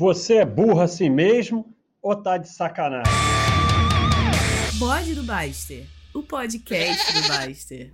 [0.00, 3.12] Você é burro assim mesmo ou tá de sacanagem?
[4.78, 7.92] Bode do Baster, o podcast do Baster.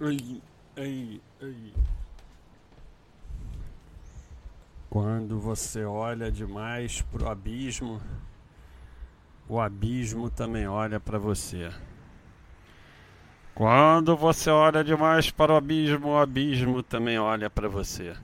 [0.00, 0.40] Ai,
[0.76, 1.72] ai, ai.
[4.88, 8.00] Quando você olha demais pro abismo,
[9.48, 11.72] o abismo também olha para você.
[13.52, 18.14] Quando você olha demais para o abismo, o abismo também olha para você.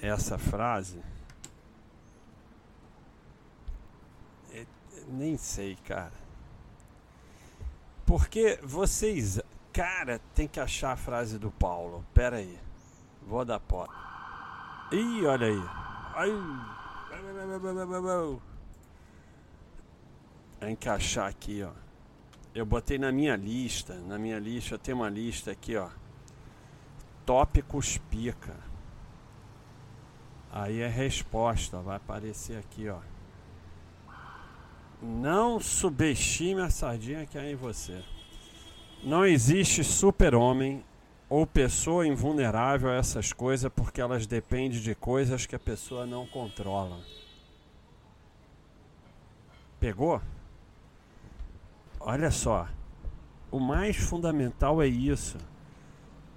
[0.00, 1.02] Essa frase.
[4.52, 4.66] é-
[5.08, 6.12] nem sei, cara.
[8.06, 9.40] Porque vocês.
[9.72, 12.04] Cara, tem que achar a frase do Paulo.
[12.14, 12.58] Pera aí.
[13.22, 13.86] Vou dar pó.
[14.90, 15.62] Ih, olha aí.
[16.14, 16.30] Ai.
[20.88, 21.70] Achar aqui, ó.
[22.54, 23.94] Eu botei na minha lista.
[23.94, 25.90] Na minha lista, eu tenho uma lista aqui, ó.
[27.26, 28.67] Tópicos pica.
[30.52, 32.98] Aí é resposta, vai aparecer aqui, ó.
[35.00, 38.02] Não subestime a sardinha que há em você.
[39.04, 40.84] Não existe super-homem
[41.28, 46.26] ou pessoa invulnerável a essas coisas porque elas dependem de coisas que a pessoa não
[46.26, 46.98] controla.
[49.78, 50.20] Pegou?
[52.00, 52.66] Olha só.
[53.50, 55.38] O mais fundamental é isso.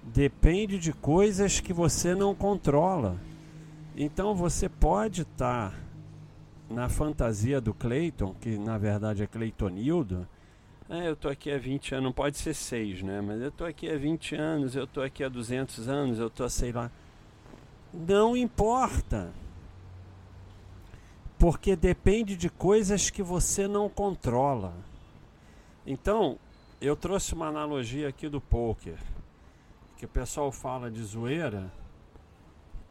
[0.02, 3.16] Depende de coisas que você não controla.
[3.96, 5.74] Então você pode estar
[6.68, 10.26] na fantasia do Clayton, que na verdade é Claytonildo.
[10.88, 13.20] É, eu tô aqui há 20 anos, não pode ser 6, né?
[13.20, 16.48] Mas eu tô aqui há 20 anos, eu tô aqui há 200 anos, eu tô
[16.48, 16.90] sei lá.
[17.92, 19.30] Não importa.
[21.38, 24.72] Porque depende de coisas que você não controla.
[25.86, 26.38] Então,
[26.80, 28.98] eu trouxe uma analogia aqui do poker,
[29.98, 31.70] que o pessoal fala de zoeira,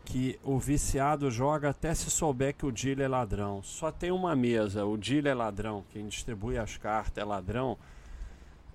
[0.06, 3.62] que o viciado joga até se souber que o dealer é ladrão.
[3.64, 7.78] Só tem uma mesa, o dealer é ladrão, quem distribui as cartas é ladrão.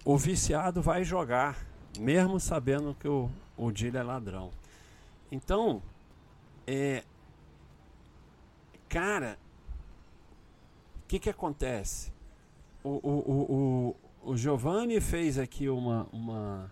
[0.04, 1.58] O viciado vai jogar,
[1.98, 4.50] mesmo sabendo que o, o dealer é ladrão.
[5.30, 5.82] Então,
[6.66, 7.02] é.
[8.88, 9.36] Cara,
[11.04, 12.12] o que, que acontece?
[12.82, 16.70] O, o, o, o, o Giovanni fez aqui uma, uma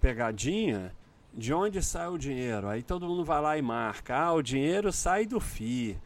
[0.00, 0.92] pegadinha
[1.34, 2.68] de onde sai o dinheiro.
[2.68, 4.16] Aí todo mundo vai lá e marca.
[4.16, 5.98] Ah, o dinheiro sai do FI.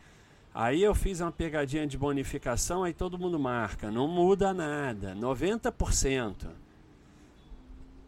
[0.55, 3.91] Aí eu fiz uma pegadinha de bonificação, aí todo mundo marca.
[3.91, 5.15] Não muda nada.
[5.15, 6.49] 90%.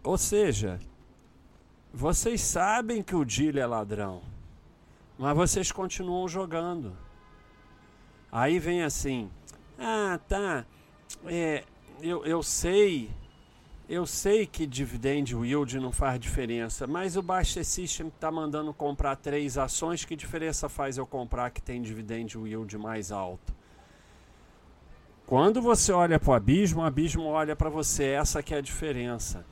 [0.02, 0.78] Ou seja,
[1.92, 4.20] vocês sabem que o dealer é ladrão.
[5.18, 6.94] Mas vocês continuam jogando.
[8.30, 9.30] Aí vem assim.
[9.78, 10.66] Ah, tá.
[11.24, 11.64] É,
[12.02, 13.10] eu, eu sei
[13.88, 19.16] eu sei que dividend yield não faz diferença, mas o Baixa System está mandando comprar
[19.16, 20.04] três ações.
[20.04, 23.54] Que diferença faz eu comprar que tem dividend yield mais alto?
[25.26, 28.04] Quando você olha para o abismo, o abismo olha para você.
[28.04, 29.44] Essa que é a diferença.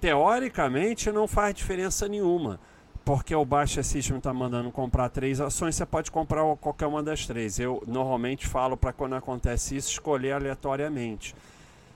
[0.00, 2.58] Teoricamente não faz diferença nenhuma,
[3.04, 5.74] porque o Baixa System está mandando comprar três ações.
[5.74, 7.58] Você pode comprar qualquer uma das três.
[7.58, 11.34] Eu normalmente falo para quando acontece isso escolher aleatoriamente.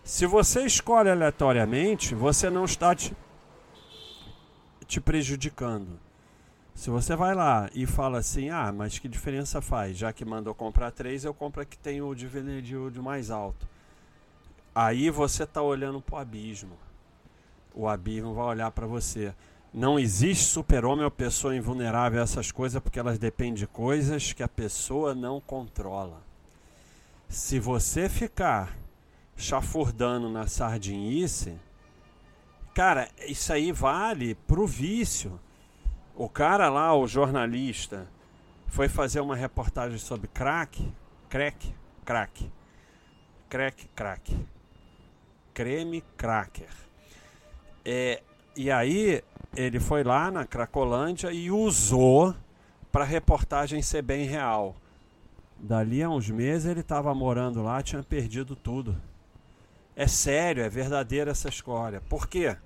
[0.04, 3.16] Se você escolhe aleatoriamente, você não está te,
[4.86, 5.98] te prejudicando.
[6.74, 9.96] Se você vai lá e fala assim, ah, mas que diferença faz?
[9.96, 13.68] Já que mandou comprar três, eu compro a que tem o dividend yield mais alto.
[14.74, 16.76] Aí você está olhando para o abismo.
[17.72, 19.32] O abismo vai olhar para você.
[19.72, 24.42] Não existe super-homem ou pessoa invulnerável a essas coisas porque elas dependem de coisas que
[24.42, 26.20] a pessoa não controla.
[27.28, 28.76] Se você ficar
[29.36, 31.58] chafurdando na sardinice,
[32.74, 35.38] cara, isso aí vale pro vício.
[36.14, 38.08] O cara lá, o jornalista,
[38.66, 40.92] foi fazer uma reportagem sobre crack,
[41.28, 42.50] crack, crack,
[43.48, 44.46] crack, crack,
[45.52, 46.70] creme cracker.
[47.84, 48.22] É,
[48.56, 49.22] e aí
[49.56, 52.34] ele foi lá na Cracolândia e usou
[52.90, 54.76] para a reportagem ser bem real.
[55.58, 58.96] Dali a uns meses ele estava morando lá, tinha perdido tudo.
[59.94, 62.00] É sério, é verdadeira essa história.
[62.08, 62.56] Por quê?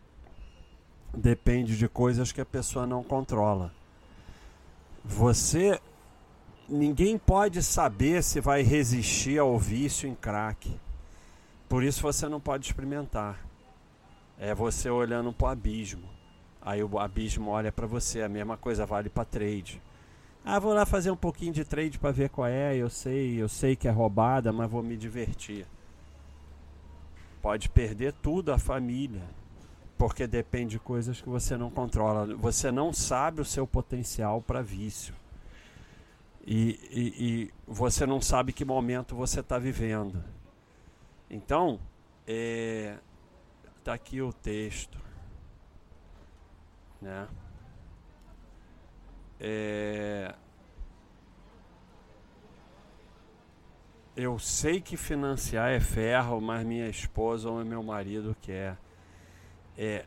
[1.13, 3.73] Depende de coisas que a pessoa não controla.
[5.05, 5.81] Você.
[6.69, 10.79] Ninguém pode saber se vai resistir ao vício em crack.
[11.69, 13.41] Por isso você não pode experimentar.
[14.39, 16.09] É você olhando para o abismo.
[16.61, 18.23] Aí o abismo olha para você.
[18.23, 19.81] A mesma coisa vale para trade.
[20.45, 22.77] Ah, vou lá fazer um pouquinho de trade para ver qual é.
[22.77, 25.67] Eu sei, eu sei que é roubada, mas vou me divertir
[27.47, 29.23] pode perder tudo, a família,
[29.97, 32.35] porque depende de coisas que você não controla.
[32.35, 35.15] Você não sabe o seu potencial para vício.
[36.45, 40.25] E, e, e você não sabe que momento você está vivendo.
[41.31, 41.79] Então,
[42.27, 42.99] é,
[43.85, 44.99] tá aqui o texto,
[47.01, 47.29] né?
[49.39, 50.35] É,
[54.17, 58.79] eu sei que financiar é ferro, mas minha esposa ou meu marido quer.
[59.77, 60.07] É,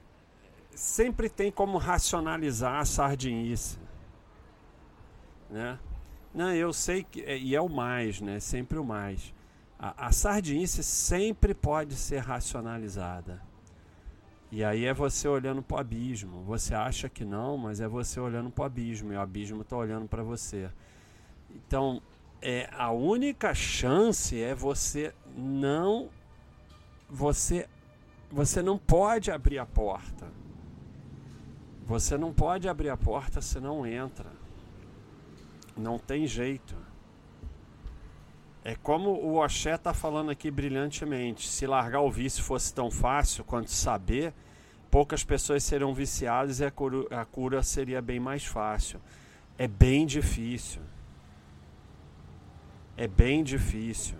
[0.71, 3.77] sempre tem como racionalizar a sardinice,
[5.49, 5.77] né?
[6.33, 7.21] Não, eu sei que.
[7.21, 8.39] É, e é o mais, né?
[8.39, 9.33] Sempre o mais.
[9.77, 13.41] A, a sardinice sempre pode ser racionalizada.
[14.51, 16.43] E aí é você olhando para o abismo.
[16.43, 19.13] Você acha que não, mas é você olhando para o abismo.
[19.13, 20.69] E o abismo está olhando para você.
[21.51, 22.01] Então,
[22.41, 26.09] é, a única chance é você não.
[27.09, 27.67] Você,
[28.31, 30.27] você não pode abrir a porta.
[31.85, 34.29] Você não pode abrir a porta se não entra.
[35.75, 36.75] Não tem jeito.
[38.63, 41.47] É como o Oxé está falando aqui brilhantemente.
[41.47, 44.33] Se largar o vício fosse tão fácil quanto saber,
[44.91, 49.01] poucas pessoas serão viciadas e a cura, a cura seria bem mais fácil.
[49.57, 50.81] É bem difícil.
[52.99, 54.17] É bem difícil.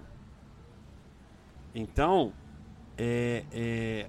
[1.75, 2.31] Então,
[2.97, 4.07] é, é,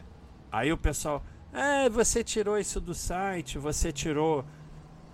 [0.53, 4.45] aí o pessoal, é, você tirou isso do site, você tirou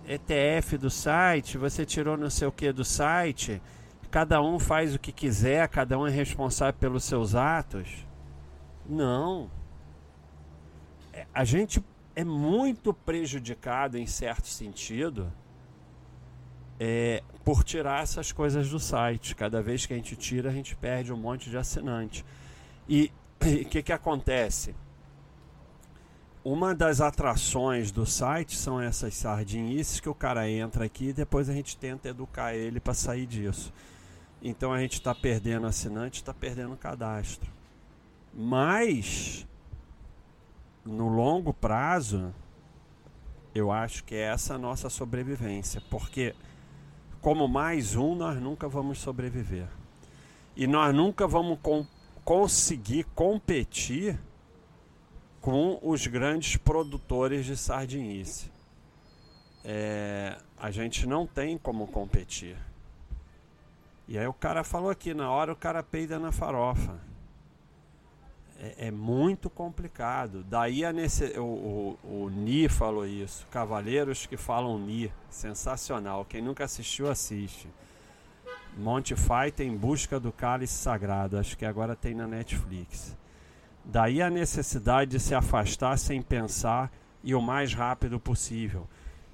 [0.07, 3.59] ETF do site, você tirou não sei o que do site,
[4.11, 8.05] cada um faz o que quiser, cada um é responsável pelos seus atos.
[8.87, 9.49] Não.
[11.11, 11.83] É, a gente
[12.15, 15.33] é muito prejudicado em certo sentido
[16.79, 19.33] é, por tirar essas coisas do site.
[19.33, 22.25] Cada vez que a gente tira, a gente perde um monte de assinante.
[22.89, 23.09] E
[23.39, 24.75] o que, que acontece?
[26.43, 31.49] uma das atrações do site são essas sardinices que o cara entra aqui e depois
[31.49, 33.73] a gente tenta educar ele para sair disso.
[34.41, 37.49] Então a gente está perdendo assinante, está perdendo cadastro.
[38.33, 39.47] Mas
[40.83, 42.33] no longo prazo,
[43.55, 46.35] eu acho que é essa a nossa sobrevivência, porque
[47.21, 49.67] como mais um nós nunca vamos sobreviver.
[50.55, 51.85] E nós nunca vamos com,
[52.23, 54.19] conseguir competir
[55.41, 58.51] com os grandes produtores de sardinice.
[59.63, 62.57] É, a gente não tem como competir.
[64.07, 67.06] E aí o cara falou aqui, na hora o cara peida na farofa.
[68.59, 70.43] É, é muito complicado.
[70.43, 73.45] Daí a nesse, o, o, o Ni falou isso.
[73.51, 75.11] Cavaleiros que falam Ni.
[75.29, 76.25] Sensacional.
[76.25, 77.67] Quem nunca assistiu, assiste.
[78.75, 81.37] Monty Fight em busca do cálice sagrado.
[81.37, 83.15] Acho que agora tem na Netflix.
[83.83, 86.91] Daí a necessidade de se afastar sem pensar
[87.23, 88.87] e o mais rápido possível.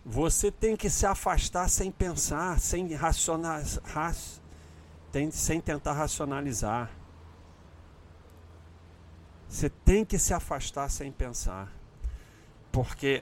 [0.06, 4.16] Você tem que se afastar sem pensar, sem racionalizar,
[5.32, 6.90] sem tentar racionalizar.
[9.54, 11.72] Você tem que se afastar sem pensar.
[12.72, 13.22] Porque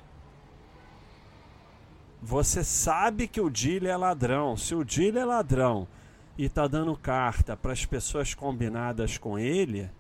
[2.22, 4.56] você sabe que o dealer é ladrão.
[4.56, 5.86] Se o dealer é ladrão
[6.38, 9.92] e está dando carta para as pessoas combinadas com ele,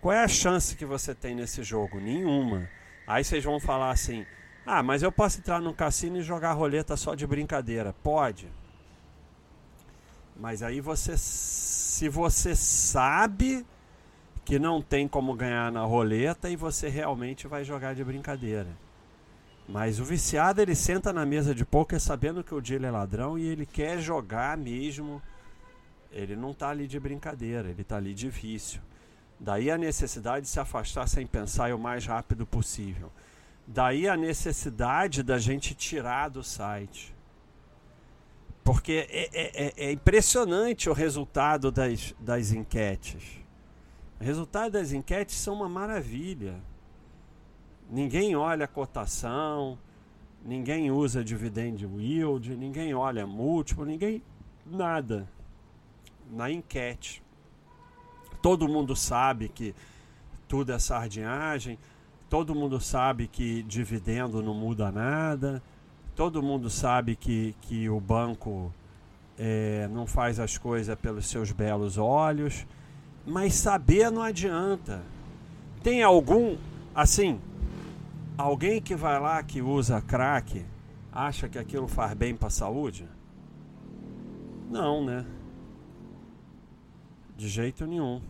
[0.00, 2.00] qual é a chance que você tem nesse jogo?
[2.00, 2.68] Nenhuma.
[3.06, 4.26] Aí vocês vão falar assim:
[4.66, 7.94] ah, mas eu posso entrar no cassino e jogar roleta só de brincadeira.
[8.02, 8.48] Pode.
[10.36, 13.64] Mas aí você, se você sabe
[14.48, 18.68] que não tem como ganhar na roleta e você realmente vai jogar de brincadeira.
[19.68, 23.38] Mas o viciado ele senta na mesa de poker sabendo que o dealer é ladrão
[23.38, 25.20] e ele quer jogar mesmo.
[26.10, 28.80] Ele não está ali de brincadeira, ele está ali de vício.
[29.38, 33.12] Daí a necessidade de se afastar sem pensar e o mais rápido possível.
[33.66, 37.14] Daí a necessidade da gente tirar do site.
[38.64, 43.46] Porque é, é, é, é impressionante o resultado das, das enquetes.
[44.20, 46.56] O resultado das enquetes são uma maravilha.
[47.88, 49.78] Ninguém olha a cotação,
[50.44, 54.22] ninguém usa dividend yield, ninguém olha múltiplo, ninguém.
[54.66, 55.28] nada.
[56.30, 57.22] Na enquete.
[58.42, 59.74] Todo mundo sabe que
[60.46, 61.78] tudo é sardinhagem,
[62.28, 65.62] todo mundo sabe que dividendo não muda nada,
[66.14, 68.72] todo mundo sabe que, que o banco
[69.38, 72.66] é, não faz as coisas pelos seus belos olhos,
[73.28, 75.02] mas saber não adianta.
[75.82, 76.56] Tem algum,
[76.94, 77.38] assim,
[78.36, 80.64] alguém que vai lá que usa crack,
[81.12, 83.06] acha que aquilo faz bem para a saúde?
[84.70, 85.26] Não, né?
[87.36, 88.20] De jeito nenhum.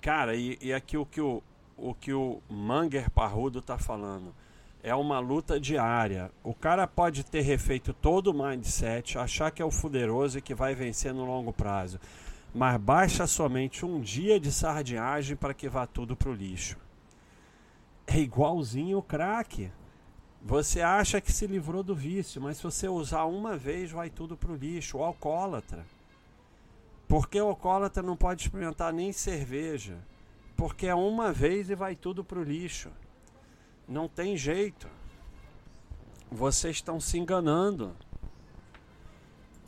[0.00, 1.40] Cara, e, e aqui o que o,
[1.76, 4.34] o que o Manger Parrudo tá falando.
[4.82, 6.30] é uma luta diária.
[6.42, 10.54] O cara pode ter refeito todo o mindset, achar que é o fuderoso e que
[10.54, 12.00] vai vencer no longo prazo.
[12.54, 16.76] Mas baixa somente um dia de sardinhagem para que vá tudo pro lixo.
[18.06, 19.70] É igualzinho o crack.
[20.42, 24.36] Você acha que se livrou do vício, mas se você usar uma vez, vai tudo
[24.36, 24.98] pro lixo.
[24.98, 25.86] O alcoólatra.
[27.08, 29.96] Porque o alcoólatra não pode experimentar nem cerveja.
[30.56, 32.90] Porque é uma vez e vai tudo pro lixo.
[33.88, 34.88] Não tem jeito.
[36.30, 37.96] Vocês estão se enganando.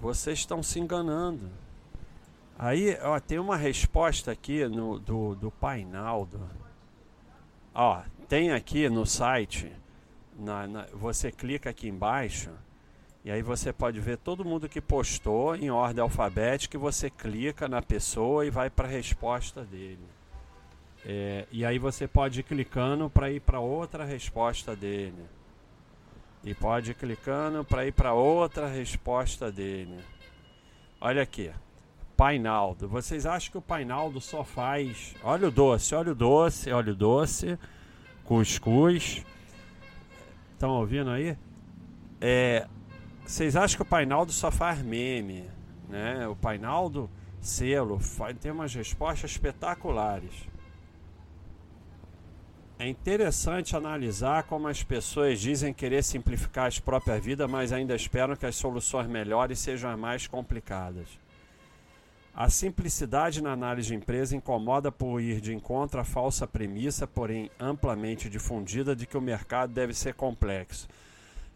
[0.00, 1.50] Vocês estão se enganando.
[2.58, 6.40] Aí, ó, tem uma resposta aqui no, do, do Painaldo.
[7.74, 9.72] Ó, tem aqui no site,
[10.38, 12.50] na, na, você clica aqui embaixo,
[13.24, 17.66] e aí você pode ver todo mundo que postou em ordem alfabética, e você clica
[17.66, 20.06] na pessoa e vai para a resposta dele.
[21.04, 25.24] É, e aí você pode ir clicando para ir para outra resposta dele.
[26.44, 29.98] E pode ir clicando para ir para outra resposta dele.
[31.00, 31.50] Olha aqui.
[32.16, 32.88] Painaldo.
[32.88, 37.58] Vocês acham que o Painaldo só faz óleo doce, óleo doce, óleo doce,
[38.24, 39.24] cuscuz?
[40.52, 41.36] Estão ouvindo aí?
[42.20, 42.66] É,
[43.24, 45.48] vocês acham que o Painaldo só faz meme,
[45.88, 46.26] né?
[46.28, 50.48] O Painaldo selo faz, tem umas respostas espetaculares.
[52.78, 58.34] É interessante analisar como as pessoas dizem querer simplificar as próprias vidas, mas ainda esperam
[58.36, 61.23] que as soluções melhores sejam as mais complicadas.
[62.36, 67.48] A simplicidade na análise de empresa incomoda por ir de encontro à falsa premissa, porém
[67.60, 70.88] amplamente difundida, de que o mercado deve ser complexo.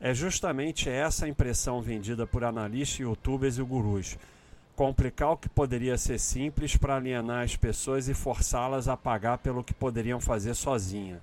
[0.01, 4.17] É justamente essa a impressão vendida por analistas, youtubers e gurus.
[4.77, 9.65] Complicar o que poderia ser simples para alienar as pessoas e forçá-las a pagar pelo
[9.65, 11.21] que poderiam fazer sozinha.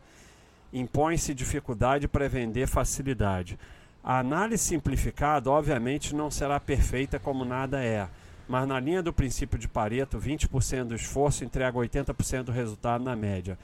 [0.73, 3.57] Impõe-se dificuldade para vender facilidade.
[4.03, 8.09] A análise simplificada, obviamente, não será perfeita como nada é
[8.47, 13.15] mas na linha do princípio de Pareto, 20% do esforço entrega 80% do resultado na
[13.15, 13.57] média.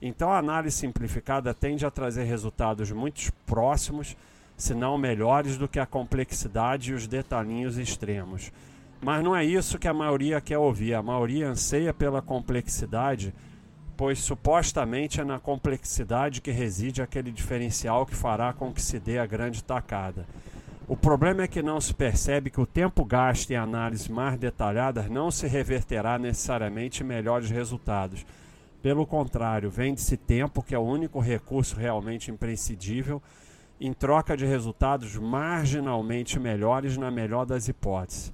[0.00, 4.16] Então a análise simplificada tende a trazer resultados muito próximos,
[4.56, 8.52] se não melhores, do que a complexidade e os detalhinhos extremos.
[9.00, 10.94] Mas não é isso que a maioria quer ouvir.
[10.94, 13.34] A maioria anseia pela complexidade,
[13.96, 19.18] pois supostamente é na complexidade que reside aquele diferencial que fará com que se dê
[19.18, 20.26] a grande tacada.
[20.88, 25.10] O problema é que não se percebe que o tempo gasto em análises mais detalhadas
[25.10, 28.24] não se reverterá necessariamente em melhores resultados.
[28.80, 33.22] Pelo contrário, vende-se tempo, que é o único recurso realmente imprescindível,
[33.78, 38.32] em troca de resultados marginalmente melhores na melhor das hipóteses.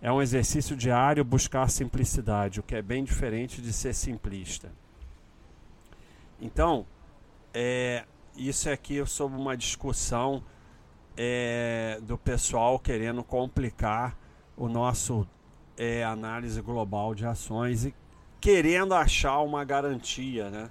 [0.00, 4.70] É um exercício diário buscar simplicidade, o que é bem diferente de ser simplista.
[6.40, 6.86] Então,
[7.52, 8.04] é,
[8.36, 10.44] isso aqui é sobre uma discussão
[11.16, 14.16] é, do pessoal querendo complicar
[14.56, 15.26] o nosso
[15.76, 17.94] é, análise global de ações e
[18.40, 20.70] querendo achar uma garantia, né?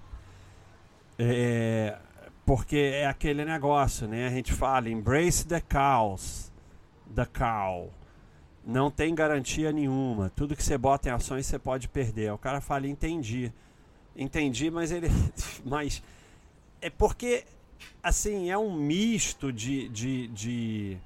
[1.17, 1.97] É,
[2.45, 4.27] porque é aquele negócio, né?
[4.27, 6.51] A gente fala embrace the cows,
[7.13, 7.91] the cow.
[8.65, 10.31] Não tem garantia nenhuma.
[10.35, 12.31] Tudo que você bota em ações você pode perder.
[12.33, 13.51] O cara fala entendi,
[14.15, 15.07] entendi, mas ele,
[15.65, 16.03] mas
[16.81, 17.45] é porque
[18.01, 20.97] assim, é um misto de, de, de,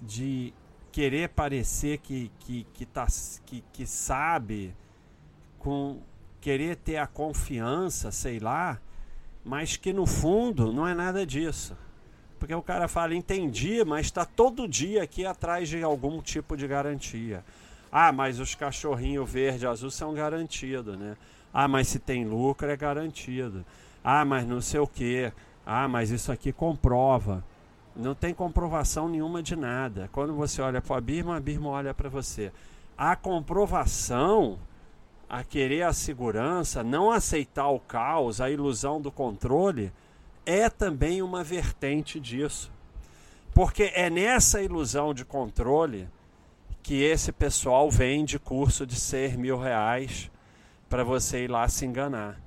[0.00, 0.54] de
[0.92, 3.06] querer parecer que, que, que, tá,
[3.46, 4.74] que, que sabe,
[5.58, 6.00] com
[6.40, 8.80] querer ter a confiança, sei lá,
[9.44, 11.76] mas que no fundo não é nada disso.
[12.38, 16.66] Porque o cara fala, entendi, mas está todo dia aqui atrás de algum tipo de
[16.66, 17.44] garantia.
[17.92, 21.16] Ah, mas os cachorrinhos verde e azul são garantidos, né?
[21.52, 23.64] Ah, mas se tem lucro é garantido.
[24.02, 25.32] Ah, mas não sei o que.
[25.64, 27.44] Ah, mas isso aqui comprova.
[27.94, 30.08] Não tem comprovação nenhuma de nada.
[30.12, 32.52] Quando você olha para a Birma, a Birma olha para você.
[32.96, 34.58] A comprovação,
[35.28, 39.92] a querer a segurança, não aceitar o caos, a ilusão do controle,
[40.46, 42.72] é também uma vertente disso.
[43.52, 46.08] Porque é nessa ilusão de controle
[46.82, 50.30] que esse pessoal vende curso de ser mil reais
[50.88, 52.40] para você ir lá se enganar.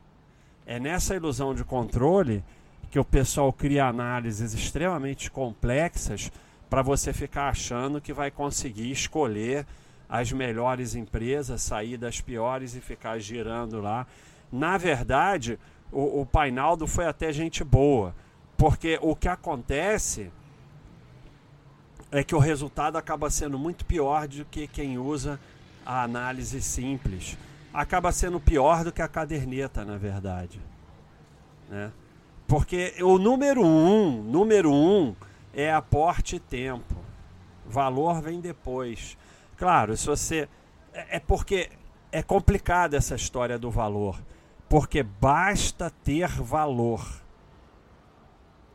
[0.65, 2.43] É nessa ilusão de controle
[2.89, 6.31] que o pessoal cria análises extremamente complexas
[6.69, 9.65] para você ficar achando que vai conseguir escolher
[10.07, 14.07] as melhores empresas, sair das piores e ficar girando lá.
[14.51, 15.59] Na verdade,
[15.91, 18.15] o, o Painaldo foi até gente boa,
[18.55, 20.31] porque o que acontece
[22.11, 25.39] é que o resultado acaba sendo muito pior do que quem usa
[25.85, 27.37] a análise simples
[27.73, 30.61] acaba sendo pior do que a caderneta, na verdade.
[31.69, 31.91] Né?
[32.47, 35.15] Porque o número um, número um
[35.53, 36.95] é aporte e tempo.
[37.65, 39.17] Valor vem depois.
[39.57, 40.47] Claro, se você.
[40.93, 41.71] É, é porque
[42.11, 44.21] é complicada essa história do valor.
[44.69, 47.05] Porque basta ter valor.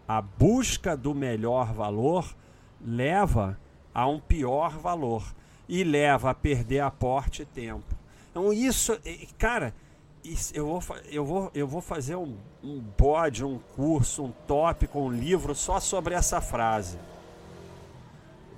[0.07, 2.35] A busca do melhor valor
[2.81, 3.59] leva
[3.95, 5.23] a um pior valor
[5.69, 7.98] e leva a perder aporte e tempo.
[8.39, 8.97] Então isso,
[9.37, 9.75] cara,
[10.23, 15.01] isso, eu, vou, eu, vou, eu vou fazer um, um bode, um curso, um tópico,
[15.01, 17.01] um livro só sobre essa frase.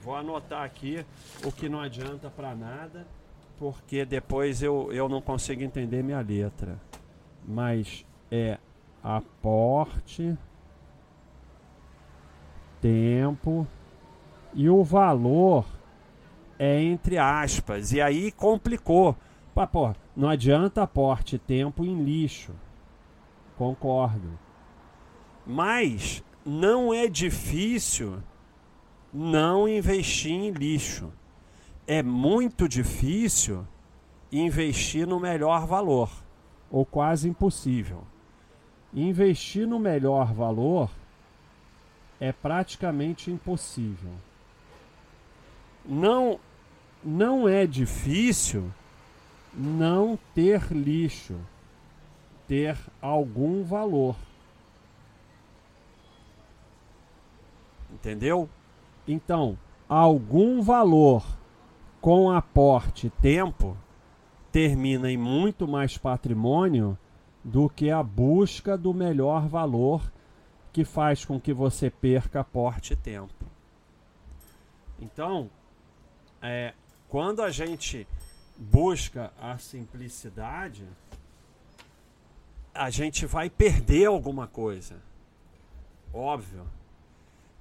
[0.03, 1.03] Vou anotar aqui
[1.43, 3.07] o que não adianta para nada,
[3.59, 6.79] porque depois eu, eu não consigo entender minha letra.
[7.49, 8.59] Mas é
[9.03, 10.37] aporte,
[12.83, 13.67] tempo
[14.53, 15.65] e o valor
[16.59, 17.93] é entre aspas.
[17.93, 19.17] E aí complicou.
[19.55, 22.53] Pá, pô, não adianta aporte tempo em lixo.
[23.57, 24.39] Concordo.
[25.47, 28.23] Mas não é difícil
[29.13, 31.13] não investir em lixo.
[31.87, 33.67] É muito difícil
[34.31, 36.11] investir no melhor valor,
[36.71, 38.05] ou quase impossível.
[38.95, 40.91] Investir no melhor valor
[42.21, 44.13] é praticamente impossível.
[45.85, 46.39] Não
[47.03, 48.73] não é difícil
[49.53, 51.37] não ter lixo,
[52.47, 54.17] ter algum valor.
[57.93, 58.49] Entendeu?
[59.07, 61.25] Então, algum valor
[62.01, 63.77] com aporte tempo
[64.53, 66.97] termina em muito mais patrimônio
[67.43, 70.11] do que a busca do melhor valor
[70.73, 73.45] que faz com que você perca aporte tempo.
[75.01, 75.51] Então,
[76.41, 76.75] é,
[77.09, 78.07] quando a gente
[78.61, 80.87] busca a simplicidade,
[82.75, 84.97] a gente vai perder alguma coisa.
[86.13, 86.67] Óbvio.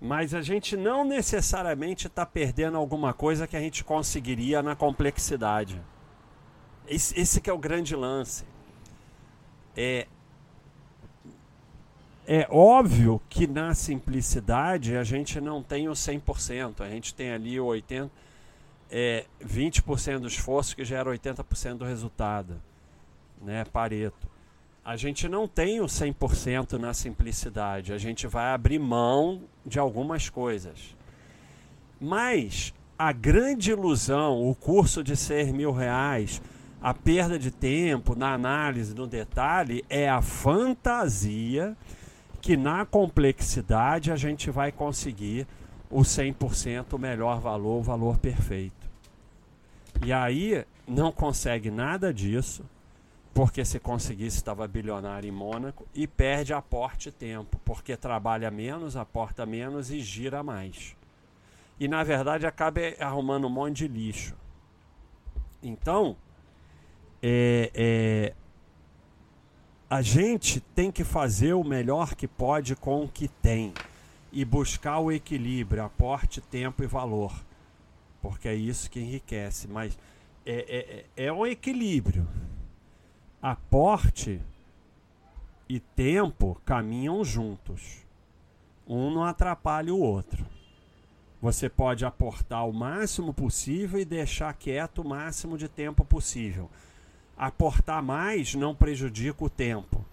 [0.01, 5.81] Mas a gente não necessariamente está perdendo alguma coisa que a gente conseguiria na complexidade.
[6.85, 8.43] Esse, esse que é o grande lance.
[9.75, 10.05] É,
[12.27, 17.59] é óbvio que na simplicidade a gente não tem o 100%, a gente tem ali
[17.59, 18.09] o 80%,
[18.91, 22.61] é, 20% do esforço que gera 80% do resultado,
[23.41, 24.27] né, Pareto.
[24.83, 30.29] A gente não tem o 100% na simplicidade, a gente vai abrir mão de algumas
[30.29, 30.95] coisas.
[31.99, 36.41] Mas a grande ilusão, o curso de 6 mil reais,
[36.81, 41.77] a perda de tempo na análise, no detalhe, é a fantasia
[42.41, 45.45] que na complexidade a gente vai conseguir
[45.89, 48.78] o 100% o melhor valor, o valor perfeito.
[50.01, 52.63] E aí não consegue nada disso,
[53.33, 59.45] porque se conseguisse estava bilionário em Mônaco e perde aporte tempo, porque trabalha menos, aporta
[59.45, 60.95] menos e gira mais.
[61.79, 64.35] E na verdade acaba arrumando um monte de lixo.
[65.61, 66.15] Então,
[67.21, 68.33] é, é,
[69.89, 73.73] a gente tem que fazer o melhor que pode com o que tem
[74.31, 77.33] e buscar o equilíbrio, aporte, tempo e valor,
[78.21, 79.67] porque é isso que enriquece.
[79.67, 79.97] Mas
[80.45, 82.27] é, é, é um equilíbrio.
[83.41, 84.41] Aporte
[85.67, 88.05] e tempo caminham juntos.
[88.87, 90.45] Um não atrapalha o outro.
[91.41, 96.69] Você pode aportar o máximo possível e deixar quieto o máximo de tempo possível.
[97.37, 100.03] Aportar mais não prejudica o tempo.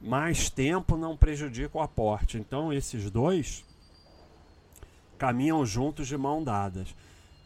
[0.00, 2.38] Mais tempo não prejudica o aporte.
[2.38, 3.64] Então, esses dois
[5.16, 6.94] caminham juntos de mão dadas.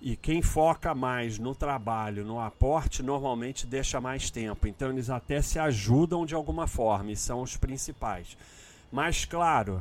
[0.04, 4.66] E quem foca mais no trabalho, no aporte, normalmente deixa mais tempo.
[4.66, 8.36] Então eles até se ajudam de alguma forma e são os principais.
[8.90, 9.80] Mas claro,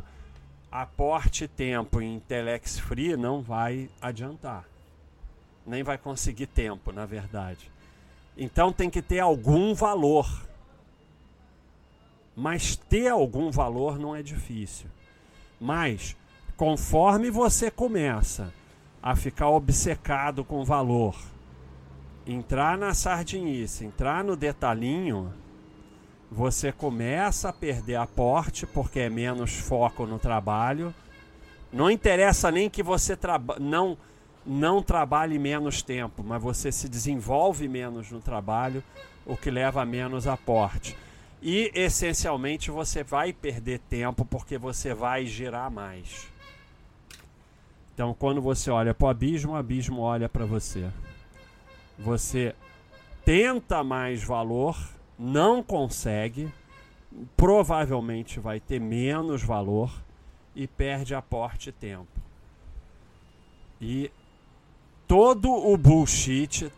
[0.71, 4.63] aporte tempo em Telex Free não vai adiantar.
[5.65, 7.71] Nem vai conseguir tempo, na verdade.
[8.37, 10.29] Então tem que ter algum valor.
[12.35, 14.85] Mas ter algum valor não é difícil.
[15.59, 16.15] Mas
[16.55, 18.53] conforme você começa
[19.01, 21.15] a ficar obcecado com valor,
[22.25, 25.33] entrar na sardinice, entrar no detalhinho,
[26.31, 30.93] você começa a perder aporte porque é menos foco no trabalho.
[31.73, 33.17] Não interessa nem que você
[33.59, 33.97] não
[34.43, 38.83] não trabalhe menos tempo, mas você se desenvolve menos no trabalho,
[39.23, 40.97] o que leva a menos aporte.
[41.41, 46.27] E essencialmente você vai perder tempo porque você vai girar mais.
[48.01, 50.89] Então, quando você olha para o abismo, o abismo olha para você.
[51.99, 52.55] Você
[53.23, 54.75] tenta mais valor,
[55.19, 56.51] não consegue,
[57.37, 59.93] provavelmente vai ter menos valor
[60.55, 62.19] e perde aporte e tempo.
[63.79, 64.09] E
[65.07, 66.73] todo o bullshit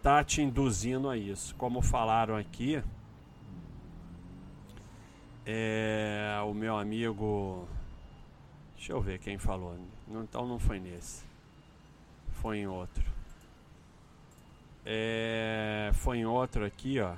[0.00, 1.52] tá te induzindo a isso.
[1.56, 2.80] Como falaram aqui,
[5.44, 7.66] é, o meu amigo.
[8.84, 9.78] Deixa eu ver quem falou.
[10.06, 11.24] Então não foi nesse.
[12.32, 13.02] Foi em outro.
[14.84, 17.14] É, foi em outro aqui, ó.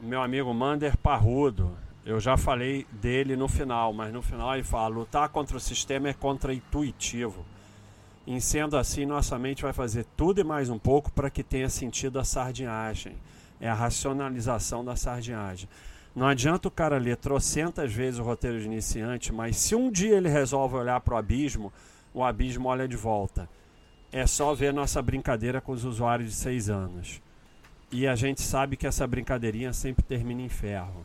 [0.00, 1.78] Meu amigo Mander Parrudo.
[2.04, 6.08] Eu já falei dele no final, mas no final ele fala: lutar contra o sistema
[6.08, 7.46] é contra-intuitivo.
[8.26, 11.68] Em sendo assim, nossa mente vai fazer tudo e mais um pouco para que tenha
[11.68, 13.16] sentido a sardinhagem.
[13.60, 15.68] É a racionalização da sardinhagem.
[16.14, 20.16] Não adianta o cara ler trocentas vezes o roteiro de iniciante, mas se um dia
[20.16, 21.72] ele resolve olhar para o abismo,
[22.12, 23.48] o abismo olha de volta.
[24.12, 27.20] É só ver nossa brincadeira com os usuários de seis anos.
[27.90, 31.04] E a gente sabe que essa brincadeirinha sempre termina em ferro.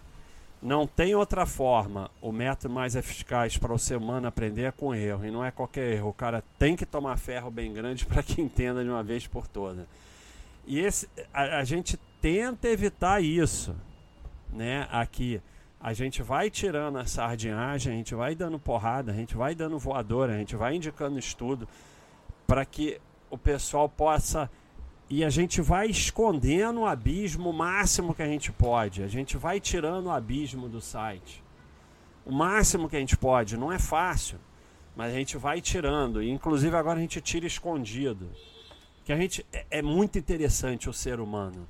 [0.62, 2.12] Não tem outra forma.
[2.22, 5.26] O método mais eficaz para o ser humano aprender é com erro.
[5.26, 6.10] E não é qualquer erro.
[6.10, 9.48] O cara tem que tomar ferro bem grande para que entenda de uma vez por
[9.48, 9.88] todas.
[10.67, 13.76] E esse, a, a gente tenta evitar isso
[14.51, 15.41] né, aqui,
[15.79, 19.79] a gente vai tirando a sardinhagem, a gente vai dando porrada, a gente vai dando
[19.79, 21.67] voadora, a gente vai indicando estudo
[22.45, 24.49] para que o pessoal possa
[25.09, 29.01] e a gente vai escondendo o abismo o máximo que a gente pode.
[29.01, 31.41] A gente vai tirando o abismo do site.
[32.25, 33.57] O máximo que a gente pode.
[33.57, 34.38] Não é fácil,
[34.95, 36.21] mas a gente vai tirando.
[36.21, 38.29] E, inclusive agora a gente tira escondido.
[39.05, 41.67] Que a gente é, é muito interessante o ser humano,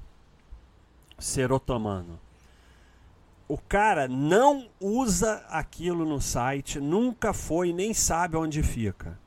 [1.18, 2.20] ser otomano
[3.50, 9.20] o cara não usa aquilo no site, nunca foi, nem sabe onde fica.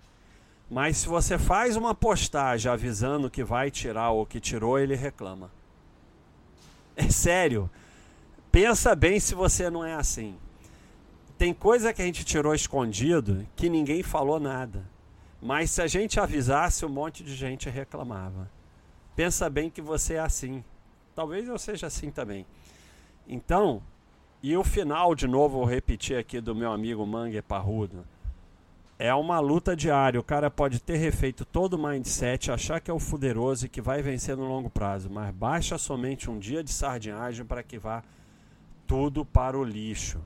[0.71, 5.51] Mas se você faz uma postagem avisando que vai tirar ou que tirou, ele reclama.
[6.97, 7.69] É sério.
[8.53, 10.37] Pensa bem se você não é assim.
[11.37, 14.85] Tem coisa que a gente tirou escondido que ninguém falou nada.
[15.43, 18.49] Mas se a gente avisasse, um monte de gente reclamava.
[19.17, 20.63] Pensa bem que você é assim.
[21.13, 22.47] Talvez eu seja assim também.
[23.27, 23.83] Então,
[24.43, 28.05] e o final, de novo, vou repetir aqui do meu amigo Mangue Parrudo.
[28.99, 30.19] É uma luta diária.
[30.19, 33.81] O cara pode ter refeito todo o mindset, achar que é o fuderoso e que
[33.81, 38.03] vai vencer no longo prazo, mas baixa somente um dia de sardinhagem para que vá
[38.85, 40.21] tudo para o lixo.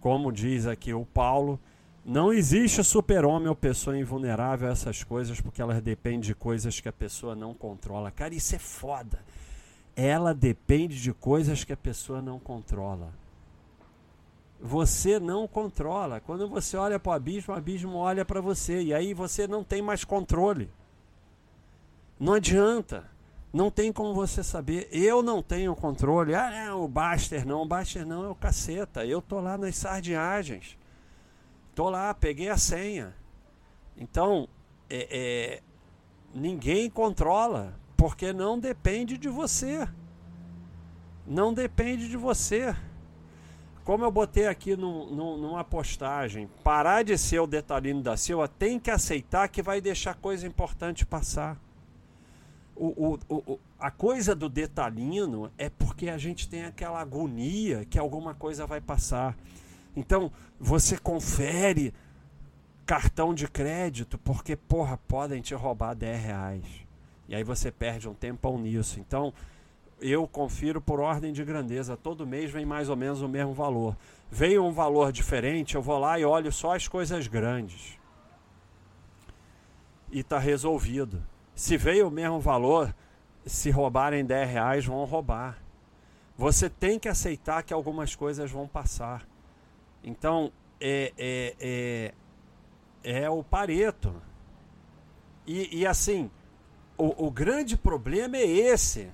[0.00, 1.60] Como diz aqui o Paulo,
[2.02, 6.88] não existe super-homem ou pessoa invulnerável a essas coisas porque elas dependem de coisas que
[6.88, 8.10] a pessoa não controla.
[8.10, 9.20] Cara, isso é foda.
[9.94, 13.12] Ela depende de coisas que a pessoa não controla
[14.60, 16.20] você não controla.
[16.20, 19.62] Quando você olha para o abismo, o abismo olha para você e aí você não
[19.62, 20.70] tem mais controle.
[22.18, 23.08] Não adianta.
[23.52, 24.88] Não tem como você saber.
[24.90, 26.34] Eu não tenho controle.
[26.34, 27.62] Ah, o Baster não.
[27.62, 29.06] O Baster não é o caceta.
[29.06, 30.76] Eu tô lá nas sardinhagens.
[31.74, 33.14] Tô lá, peguei a senha.
[33.96, 34.48] Então,
[34.90, 35.62] é, é,
[36.34, 39.88] ninguém controla, porque não depende de você.
[41.26, 42.74] Não depende de você
[43.88, 48.46] como eu botei aqui no, no, numa postagem, parar de ser o detalhino da Silva
[48.46, 51.58] tem que aceitar que vai deixar coisa importante passar.
[52.76, 57.98] O, o, o, a coisa do detalhino é porque a gente tem aquela agonia que
[57.98, 59.34] alguma coisa vai passar.
[59.96, 61.94] Então, você confere
[62.84, 66.64] cartão de crédito porque, porra, podem te roubar 10 reais.
[67.26, 69.00] E aí você perde um tempão nisso.
[69.00, 69.32] Então,
[70.00, 71.96] eu confiro por ordem de grandeza.
[71.96, 73.96] Todo mês vem mais ou menos o mesmo valor.
[74.30, 77.98] Veio um valor diferente, eu vou lá e olho só as coisas grandes.
[80.10, 81.22] E está resolvido.
[81.54, 82.94] Se veio o mesmo valor,
[83.44, 85.58] se roubarem 10 reais, vão roubar.
[86.36, 89.26] Você tem que aceitar que algumas coisas vão passar.
[90.04, 92.14] Então, é, é,
[93.02, 94.14] é, é o Pareto.
[95.46, 96.30] E, e assim,
[96.96, 99.10] o, o grande problema é esse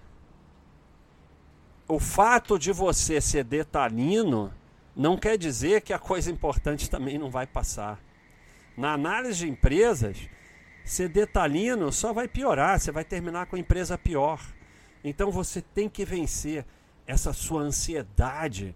[1.87, 4.53] o fato de você ser detalhino
[4.97, 8.01] não quer dizer que a coisa importante também não vai passar.
[8.77, 10.29] Na análise de empresas,
[10.85, 14.40] ser detalhino só vai piorar, você vai terminar com a empresa pior.
[15.03, 16.64] Então você tem que vencer
[17.07, 18.75] essa sua ansiedade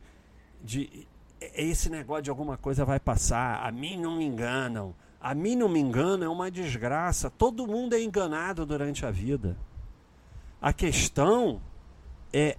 [0.62, 1.06] de
[1.40, 4.94] esse negócio de alguma coisa vai passar, a mim não me enganam.
[5.20, 7.28] A mim não me engana é uma desgraça.
[7.28, 9.56] Todo mundo é enganado durante a vida.
[10.60, 11.60] A questão
[12.32, 12.56] é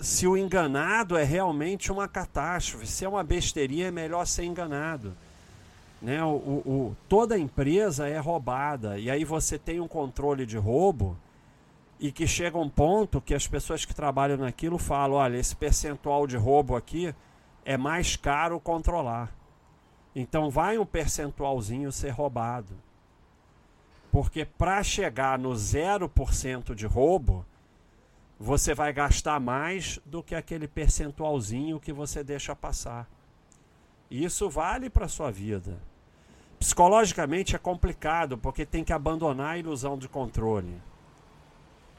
[0.00, 5.14] se o enganado é realmente uma catástrofe, se é uma besteirinha, é melhor ser enganado.
[6.00, 6.22] Né?
[6.24, 11.16] O, o, toda empresa é roubada, e aí você tem um controle de roubo,
[12.00, 16.26] e que chega um ponto que as pessoas que trabalham naquilo falam: olha, esse percentual
[16.26, 17.14] de roubo aqui
[17.64, 19.32] é mais caro controlar.
[20.14, 22.74] Então vai um percentualzinho ser roubado.
[24.10, 27.46] Porque para chegar no 0% de roubo,
[28.44, 33.08] você vai gastar mais do que aquele percentualzinho que você deixa passar.
[34.10, 35.78] Isso vale para sua vida.
[36.58, 40.74] Psicologicamente é complicado, porque tem que abandonar a ilusão de controle.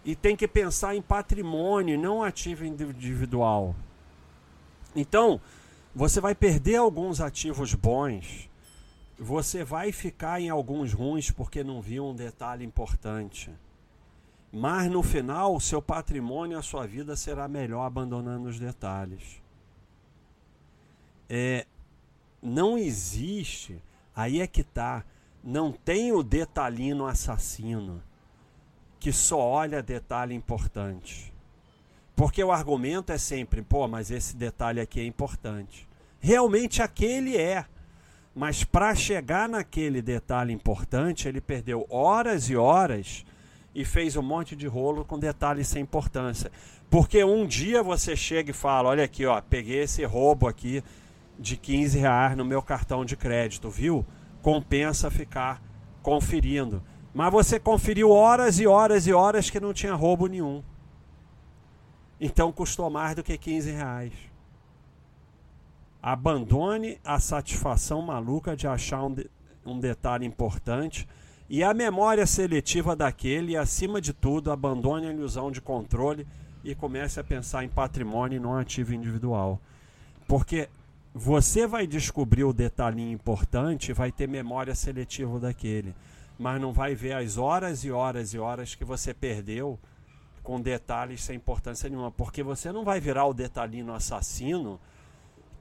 [0.03, 3.73] E tem que pensar em patrimônio, não ativo individual.
[4.93, 5.39] Então,
[5.95, 8.49] você vai perder alguns ativos bons,
[9.17, 13.49] você vai ficar em alguns ruins porque não viu um detalhe importante.
[14.55, 19.41] Mas no final, seu patrimônio, a sua vida será melhor abandonando os detalhes.
[21.27, 21.65] É,
[22.39, 23.81] não existe,
[24.15, 25.03] aí é que está,
[25.43, 28.03] não tem o detalhino assassino
[28.99, 31.33] que só olha detalhe importante.
[32.15, 35.89] Porque o argumento é sempre, pô, mas esse detalhe aqui é importante.
[36.19, 37.65] Realmente aquele é.
[38.35, 43.25] Mas para chegar naquele detalhe importante, ele perdeu horas e horas
[43.73, 46.51] e fez um monte de rolo com detalhes sem importância.
[46.89, 50.83] Porque um dia você chega e fala: Olha aqui, ó, peguei esse roubo aqui
[51.39, 54.05] de 15 reais no meu cartão de crédito, viu?
[54.41, 55.61] Compensa ficar
[56.01, 56.83] conferindo.
[57.13, 60.63] Mas você conferiu horas e horas e horas que não tinha roubo nenhum.
[62.19, 64.13] Então custou mais do que 15 reais.
[66.01, 69.29] Abandone a satisfação maluca de achar um, de,
[69.65, 71.07] um detalhe importante
[71.49, 76.25] e a memória seletiva daquele, acima de tudo, abandone a ilusão de controle
[76.63, 79.59] e comece a pensar em patrimônio e não ativo individual.
[80.27, 80.69] Porque
[81.13, 85.93] você vai descobrir o detalhinho importante vai ter memória seletiva daquele,
[86.39, 89.77] mas não vai ver as horas e horas e horas que você perdeu
[90.41, 94.79] com detalhes sem importância nenhuma, porque você não vai virar o detalhinho assassino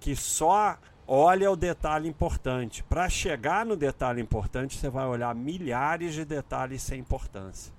[0.01, 2.83] que só olha o detalhe importante.
[2.83, 7.73] Para chegar no detalhe importante, você vai olhar milhares de detalhes sem importância.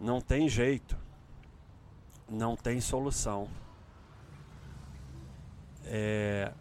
[0.00, 0.96] Não tem jeito.
[2.28, 3.48] Não tem solução.
[5.84, 6.52] É...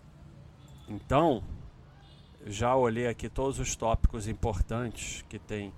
[0.88, 1.43] Então,
[2.45, 5.73] já olhei aqui todos os tópicos importantes que tem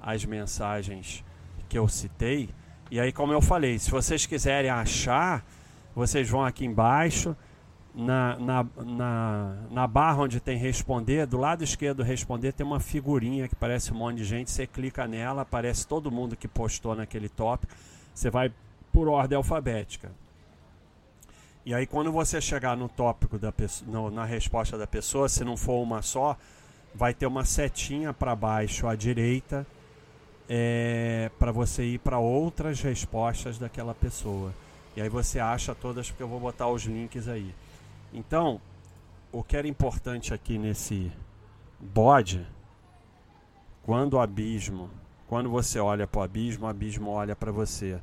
[0.00, 1.22] as mensagens
[1.68, 2.48] que eu citei.
[2.90, 5.44] E aí, como eu falei, se vocês quiserem achar,
[5.94, 7.36] vocês vão aqui embaixo
[7.94, 13.46] na, na, na, na, barra onde tem responder, do lado esquerdo responder, tem uma figurinha
[13.46, 14.50] que parece um monte de gente.
[14.50, 17.72] Você clica nela, aparece todo mundo que postou naquele tópico.
[18.12, 18.52] Você vai
[18.92, 20.10] por ordem alfabética.
[21.64, 25.44] E aí, quando você chegar no tópico da pessoa, no, na resposta da pessoa, se
[25.44, 26.36] não for uma só,
[26.94, 29.66] vai ter uma setinha para baixo à direita
[30.48, 34.52] é, para você ir para outras respostas daquela pessoa.
[34.96, 37.54] E aí você acha todas, porque eu vou botar os links aí.
[38.14, 38.60] Então,
[39.32, 41.10] o que era importante aqui nesse
[41.80, 42.46] bode,
[43.82, 44.88] quando o abismo,
[45.26, 48.00] quando você olha para o abismo, o abismo olha para você.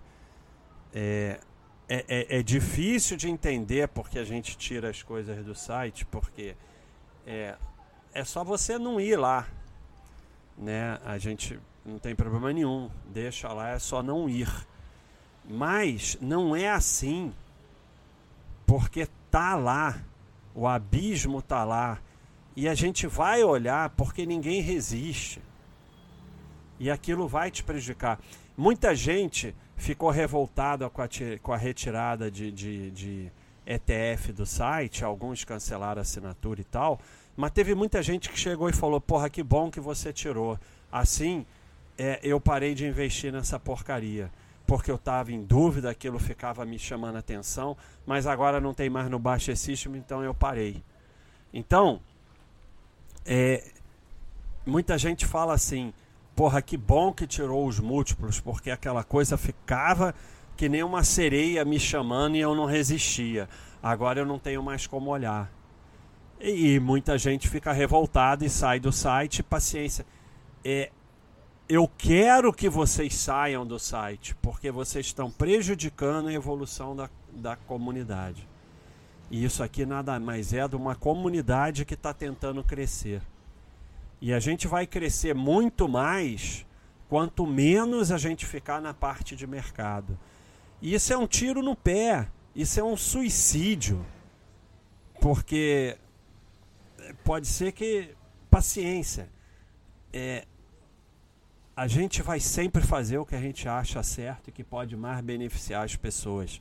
[0.93, 1.39] É,
[1.87, 6.57] é, é, é, difícil de entender porque a gente tira as coisas do site, porque
[7.25, 7.55] é,
[8.13, 9.47] é só você não ir lá.
[10.57, 10.99] Né?
[11.05, 14.49] A gente não tem problema nenhum, deixa lá, é só não ir.
[15.45, 17.33] Mas não é assim,
[18.65, 20.03] porque tá lá,
[20.53, 21.99] o abismo tá lá,
[22.55, 25.41] e a gente vai olhar porque ninguém resiste.
[26.77, 28.19] E aquilo vai te prejudicar.
[28.57, 31.07] Muita gente ficou revoltada com a,
[31.41, 33.31] com a retirada de, de, de
[33.65, 36.99] ETF do site, alguns cancelaram a assinatura e tal,
[37.37, 40.59] mas teve muita gente que chegou e falou: Porra, que bom que você tirou.
[40.91, 41.45] Assim,
[41.97, 44.29] é, eu parei de investir nessa porcaria
[44.65, 49.09] porque eu estava em dúvida, aquilo ficava me chamando atenção, mas agora não tem mais
[49.09, 50.83] no Baixa System, então eu parei.
[51.53, 51.99] Então,
[53.25, 53.71] é,
[54.65, 55.93] muita gente fala assim,
[56.35, 60.15] porra, que bom que tirou os múltiplos, porque aquela coisa ficava
[60.55, 63.49] que nem uma sereia me chamando e eu não resistia.
[63.81, 65.51] Agora eu não tenho mais como olhar.
[66.39, 70.05] E, e muita gente fica revoltada e sai do site, paciência.
[70.63, 70.91] É,
[71.73, 77.55] eu quero que vocês saiam do site, porque vocês estão prejudicando a evolução da, da
[77.55, 78.45] comunidade.
[79.29, 83.21] E isso aqui nada mais é de uma comunidade que está tentando crescer.
[84.19, 86.65] E a gente vai crescer muito mais
[87.07, 90.19] quanto menos a gente ficar na parte de mercado.
[90.81, 94.05] E isso é um tiro no pé, isso é um suicídio.
[95.21, 95.97] Porque
[97.23, 98.13] pode ser que.
[98.49, 99.29] Paciência.
[100.11, 100.45] É,
[101.75, 105.21] a gente vai sempre fazer o que a gente acha certo e que pode mais
[105.21, 106.59] beneficiar as pessoas.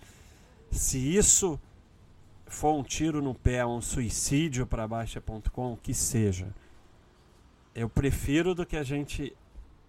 [0.70, 1.58] Se isso
[2.46, 6.48] for um tiro no pé, um suicídio para Baixa.com, que seja.
[7.74, 9.36] Eu prefiro do que a gente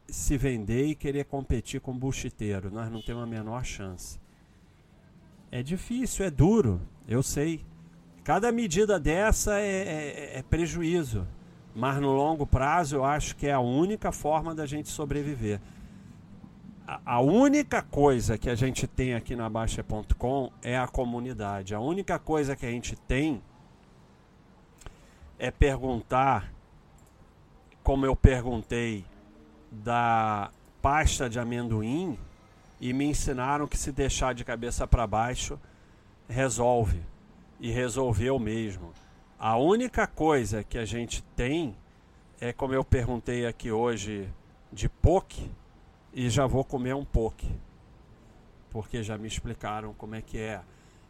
[0.07, 2.71] se vender e querer competir com buchiteiro.
[2.71, 4.19] Nós não temos a menor chance.
[5.51, 7.65] É difícil, é duro, eu sei.
[8.23, 11.27] Cada medida dessa é, é, é prejuízo.
[11.73, 15.59] Mas no longo prazo eu acho que é a única forma da gente sobreviver.
[17.05, 21.73] A, única coisa que a gente tem aqui na Baixa.com é a comunidade.
[21.73, 23.41] A única coisa que a gente tem
[25.39, 26.51] é perguntar,
[27.81, 29.05] como eu perguntei
[29.71, 32.19] da pasta de amendoim,
[32.81, 35.57] e me ensinaram que se deixar de cabeça para baixo,
[36.27, 36.99] resolve.
[37.59, 38.91] E resolveu mesmo.
[39.43, 41.75] A única coisa que a gente tem
[42.39, 44.29] é como eu perguntei aqui hoje
[44.71, 45.49] de poke
[46.13, 47.51] e já vou comer um poke.
[48.69, 50.61] Porque já me explicaram como é que é.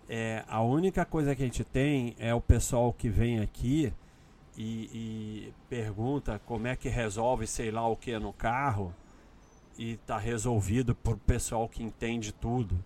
[0.07, 3.91] é a única coisa que a gente tem é o pessoal que vem aqui
[4.57, 8.95] e, e pergunta como é que resolve sei lá o que no carro
[9.77, 12.81] e está resolvido por pessoal que entende tudo.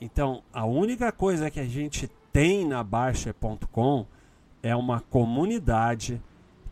[0.00, 4.06] Então, a única coisa que a gente tem na Baixa.com
[4.62, 6.20] é uma comunidade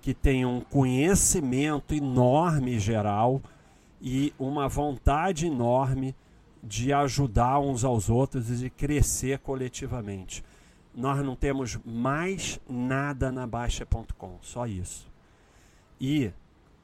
[0.00, 3.42] que tem um conhecimento enorme geral
[4.00, 6.14] e uma vontade enorme
[6.62, 10.44] de ajudar uns aos outros e de crescer coletivamente.
[10.94, 15.06] Nós não temos mais nada na Baixa.com, só isso.
[16.00, 16.32] E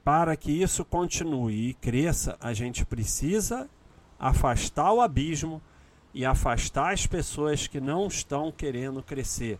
[0.03, 3.69] para que isso continue e cresça, a gente precisa
[4.19, 5.61] afastar o abismo
[6.13, 9.59] e afastar as pessoas que não estão querendo crescer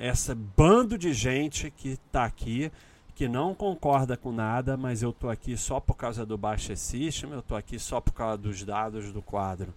[0.00, 2.72] essa bando de gente que está aqui,
[3.14, 7.32] que não concorda com nada, mas eu estou aqui só por causa do Baixa System,
[7.32, 9.74] eu estou aqui só por causa dos dados do quadro.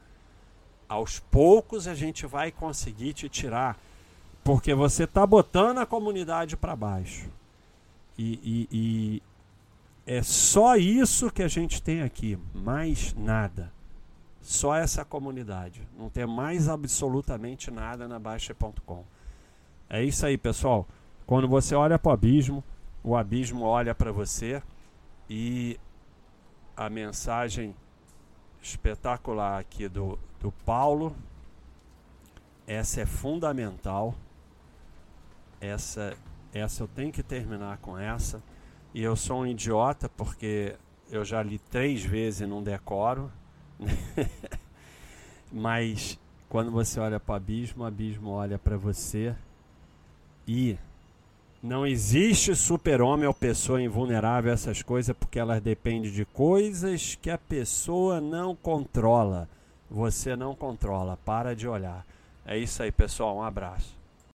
[0.87, 3.77] Aos poucos a gente vai conseguir te tirar,
[4.45, 7.29] porque você está botando a comunidade para baixo.
[8.17, 9.23] E, e, e
[10.05, 13.73] é só isso que a gente tem aqui, mais nada.
[14.41, 15.85] Só essa comunidade.
[15.97, 19.03] Não tem mais absolutamente nada na Baixa.com.
[19.93, 20.87] É isso aí, pessoal.
[21.23, 22.63] Quando você olha para o abismo,
[23.03, 24.59] o abismo olha para você
[25.29, 25.79] e
[26.75, 27.75] a mensagem
[28.59, 31.15] espetacular aqui do, do Paulo,
[32.65, 34.15] essa é fundamental.
[35.61, 36.17] Essa,
[36.51, 38.41] essa eu tenho que terminar com essa.
[38.95, 40.75] E eu sou um idiota porque
[41.11, 43.31] eu já li três vezes e não decoro.
[45.53, 49.35] Mas quando você olha para o abismo, o abismo olha para você
[50.47, 50.77] e
[51.61, 57.29] não existe super-homem ou pessoa invulnerável a essas coisas porque elas dependem de coisas que
[57.29, 59.47] a pessoa não controla.
[59.89, 61.17] Você não controla.
[61.23, 62.05] Para de olhar.
[62.45, 63.37] É isso aí, pessoal.
[63.37, 64.02] Um abraço.